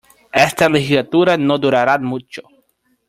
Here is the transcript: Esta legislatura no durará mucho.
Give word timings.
Esta 0.47 0.67
legislatura 0.67 1.37
no 1.37 1.59
durará 1.59 1.99
mucho. 1.99 2.41